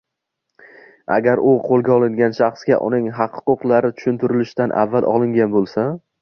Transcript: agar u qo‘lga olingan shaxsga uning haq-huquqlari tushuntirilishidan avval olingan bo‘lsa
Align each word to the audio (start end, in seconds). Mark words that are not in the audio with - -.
agar 1.15 1.41
u 1.49 1.51
qo‘lga 1.67 1.93
olingan 1.97 2.33
shaxsga 2.37 2.79
uning 2.87 3.11
haq-huquqlari 3.19 3.93
tushuntirilishidan 4.01 4.75
avval 4.87 5.11
olingan 5.13 5.55
bo‘lsa 5.59 5.87